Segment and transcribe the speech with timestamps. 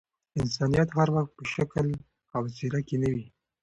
[0.41, 1.87] انسانيت هر وخت په شکل
[2.35, 3.25] او څهره کي نه وي.